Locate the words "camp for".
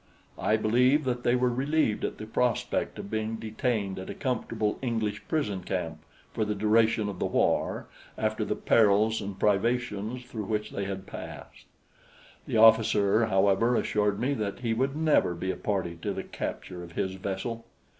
5.63-6.43